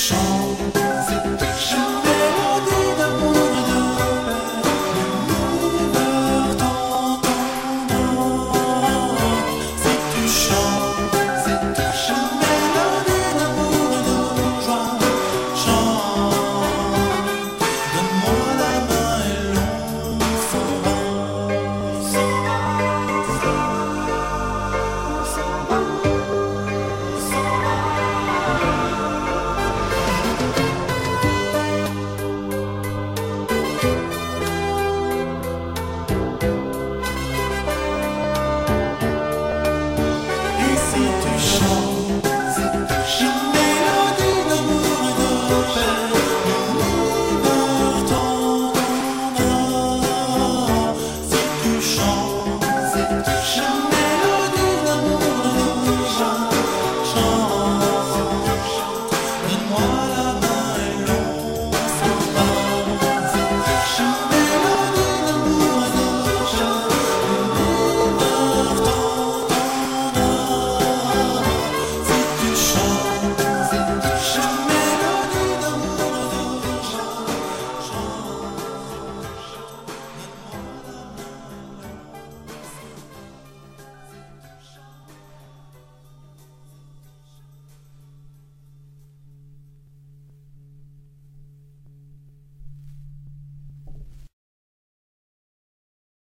Show. 0.00 0.39